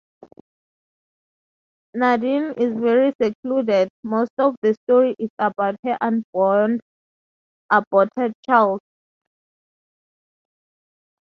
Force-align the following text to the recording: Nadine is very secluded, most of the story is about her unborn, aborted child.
Nadine 1.93 2.55
is 2.57 2.73
very 2.73 3.13
secluded, 3.21 3.87
most 4.03 4.31
of 4.39 4.55
the 4.63 4.73
story 4.73 5.15
is 5.19 5.29
about 5.37 5.75
her 5.83 5.95
unborn, 6.01 6.79
aborted 7.69 8.33
child. 8.43 8.79